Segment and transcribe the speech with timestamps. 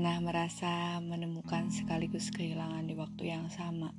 [0.00, 3.92] Pernah merasa menemukan sekaligus kehilangan di waktu yang sama.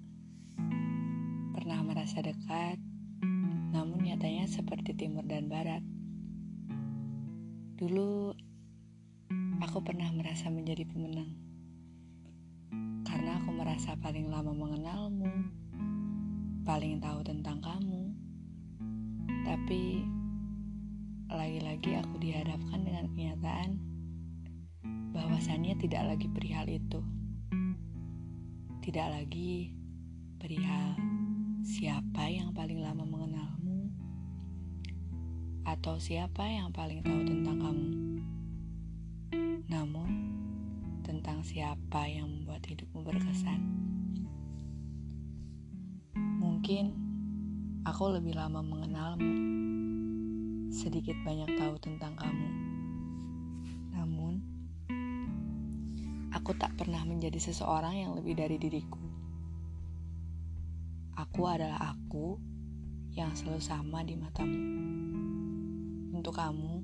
[1.54, 2.82] Pernah merasa dekat,
[3.70, 5.86] namun nyatanya seperti timur dan barat.
[7.78, 8.34] Dulu,
[9.62, 11.38] aku pernah merasa menjadi pemenang.
[13.06, 15.30] Karena aku merasa paling lama mengenalmu,
[16.66, 18.10] paling tahu tentang kamu.
[19.46, 20.02] Tapi,
[21.30, 23.91] lagi-lagi aku dihadapkan dengan kenyataan
[25.12, 27.02] bahwasannya tidak lagi perihal itu.
[28.82, 29.76] Tidak lagi
[30.42, 30.98] perihal
[31.62, 33.94] siapa yang paling lama mengenalmu
[35.62, 37.90] atau siapa yang paling tahu tentang kamu.
[39.70, 40.10] Namun,
[41.06, 43.62] tentang siapa yang membuat hidupmu berkesan.
[46.42, 46.98] Mungkin
[47.86, 49.34] aku lebih lama mengenalmu,
[50.74, 52.71] sedikit banyak tahu tentang kamu
[56.52, 59.00] Aku tak pernah menjadi seseorang yang lebih dari diriku.
[61.16, 62.36] Aku adalah aku
[63.16, 64.60] yang selalu sama di matamu.
[66.12, 66.84] Untuk kamu,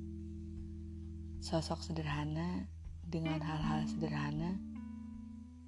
[1.44, 2.64] sosok sederhana
[3.04, 4.56] dengan hal-hal sederhana,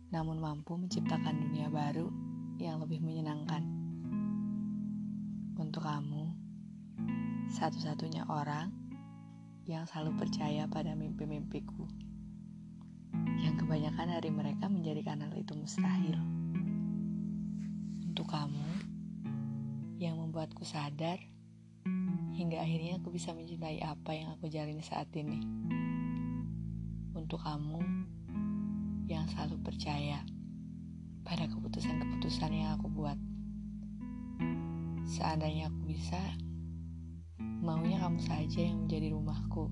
[0.09, 2.09] namun mampu menciptakan dunia baru
[2.57, 3.69] yang lebih menyenangkan.
[5.61, 6.25] Untuk kamu,
[7.53, 8.73] satu-satunya orang
[9.69, 12.10] yang selalu percaya pada mimpi-mimpiku
[13.71, 16.19] kebanyakan dari mereka menjadikan hal itu mustahil.
[18.03, 18.67] Untuk kamu
[19.95, 21.23] yang membuatku sadar
[22.35, 25.39] hingga akhirnya aku bisa mencintai apa yang aku jalani saat ini.
[27.15, 27.79] Untuk kamu
[29.07, 30.19] yang selalu percaya
[31.23, 33.23] pada keputusan-keputusan yang aku buat.
[35.07, 36.19] Seandainya aku bisa,
[37.39, 39.71] maunya kamu saja yang menjadi rumahku.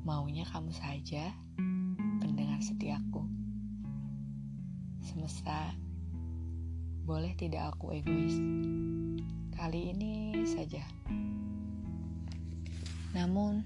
[0.00, 1.36] Maunya kamu saja
[2.60, 3.22] setiaku.
[5.04, 5.76] Semesta,
[7.04, 8.36] boleh tidak aku egois?
[9.54, 10.82] Kali ini saja.
[13.16, 13.64] Namun,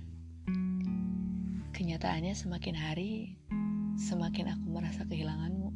[1.73, 3.41] kenyataannya semakin hari,
[3.97, 5.71] semakin aku merasa kehilanganmu.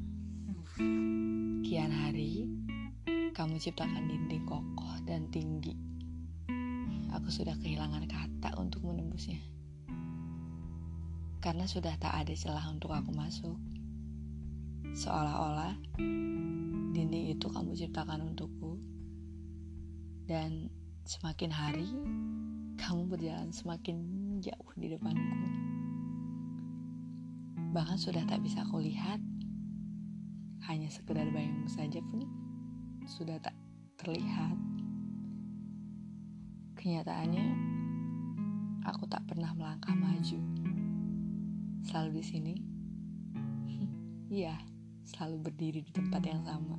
[1.64, 2.50] Kian hari,
[3.32, 5.74] kamu ciptakan dinding kokoh dan tinggi.
[7.14, 9.53] Aku sudah kehilangan kata untuk menembusnya
[11.44, 13.60] karena sudah tak ada celah untuk aku masuk.
[14.96, 15.76] Seolah-olah
[16.96, 18.80] dinding itu kamu ciptakan untukku,
[20.24, 20.72] dan
[21.04, 21.84] semakin hari
[22.80, 24.00] kamu berjalan semakin
[24.40, 25.36] jauh di depanku.
[27.76, 29.20] Bahkan sudah tak bisa aku lihat,
[30.64, 32.24] hanya sekedar bayangmu saja pun
[33.04, 33.52] sudah tak
[34.00, 34.56] terlihat.
[36.80, 37.46] Kenyataannya,
[38.88, 40.63] aku tak pernah melangkah maju
[41.84, 42.54] selalu di sini?
[44.34, 44.56] Iya,
[45.06, 46.74] selalu berdiri di tempat yang sama.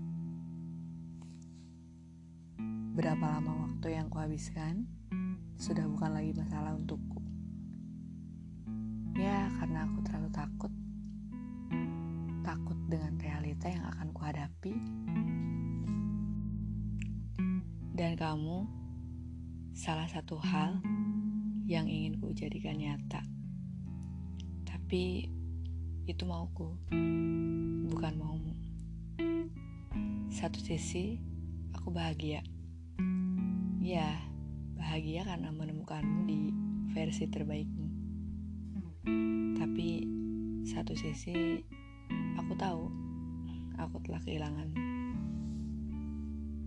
[2.98, 4.84] Berapa lama waktu yang kuhabiskan
[5.56, 7.22] sudah bukan lagi masalah untukku.
[9.16, 10.74] Ya, karena aku terlalu takut.
[12.44, 14.74] Takut dengan realita yang akan kuhadapi.
[17.96, 18.68] Dan kamu
[19.72, 20.84] salah satu hal
[21.64, 23.35] yang ingin ku jadikan nyata.
[24.86, 25.26] Tapi
[26.06, 26.78] itu mauku,
[27.90, 28.54] bukan maumu.
[30.30, 31.18] Satu sisi,
[31.74, 32.46] aku bahagia.
[33.82, 34.14] Ya,
[34.78, 36.54] bahagia karena menemukanmu di
[36.94, 37.88] versi terbaikmu.
[39.58, 40.06] Tapi
[40.70, 41.66] satu sisi,
[42.38, 42.86] aku tahu
[43.82, 44.70] aku telah kehilangan.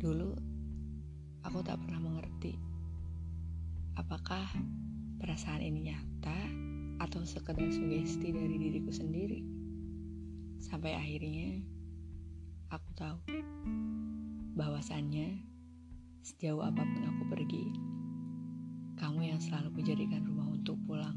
[0.03, 0.34] Dulu,
[1.47, 2.59] aku tak pernah mengerti
[3.95, 4.43] apakah
[5.23, 6.08] perasaan ini nyata
[6.98, 9.42] atau sekedar sugesti dari diriku sendiri.
[10.59, 11.62] Sampai akhirnya
[12.75, 13.19] aku tahu
[14.59, 15.38] bahwasannya
[16.26, 17.65] sejauh apa pun aku pergi,
[18.98, 21.15] kamu yang selalu menjadikan rumah untuk pulang.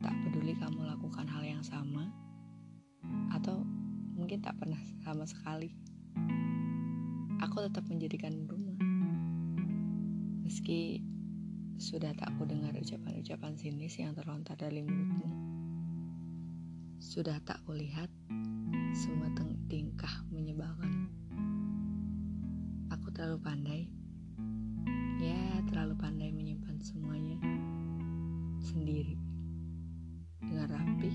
[0.00, 2.08] Tak peduli kamu lakukan hal yang sama
[3.34, 3.66] atau
[4.14, 5.74] mungkin tak pernah sama sekali.
[7.42, 8.78] Aku tetap menjadikan rumah.
[10.46, 11.02] Meski
[11.80, 15.28] sudah tak ku dengar ucapan-ucapan sinis yang terlontar dari mulutmu.
[17.00, 18.12] Sudah tak ku lihat
[18.92, 19.32] semua
[19.64, 21.08] tingkah menyebalkan.
[22.92, 23.82] Aku terlalu pandai.
[25.24, 25.40] Ya,
[25.72, 27.40] terlalu pandai menyimpan semuanya
[28.60, 29.16] sendiri.
[30.44, 31.12] Dengan rapi.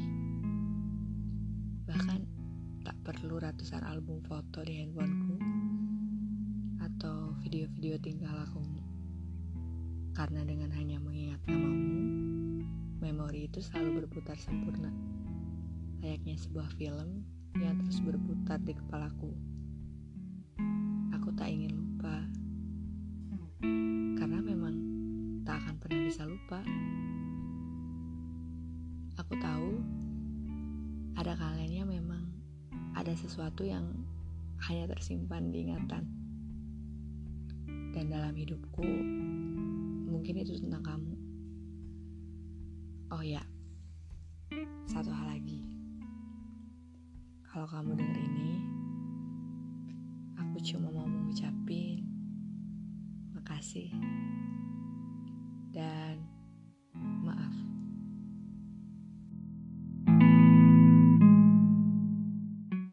[1.86, 2.20] Bahkan
[2.82, 5.38] tak perlu ratusan album foto di handphoneku
[6.82, 8.85] atau video-video tingkah lakumu.
[10.16, 12.64] Karena dengan hanya mengingat namamu,
[13.04, 14.88] memori itu selalu berputar sempurna,
[16.00, 17.28] layaknya sebuah film
[17.60, 19.36] yang terus berputar di kepalaku.
[21.20, 22.24] Aku tak ingin lupa,
[24.16, 24.76] karena memang
[25.44, 26.64] tak akan pernah bisa lupa.
[29.20, 29.84] Aku tahu
[31.20, 32.24] ada kalanya memang
[32.96, 33.84] ada sesuatu yang
[34.72, 36.08] hanya tersimpan di ingatan.
[37.92, 38.84] Dan dalam hidupku,
[40.06, 41.14] mungkin itu tentang kamu.
[43.14, 43.42] Oh ya
[44.86, 45.66] satu hal lagi.
[47.46, 48.52] Kalau kamu denger ini
[50.38, 52.06] aku cuma mau mengucapin
[53.36, 53.92] makasih
[55.76, 56.35] dan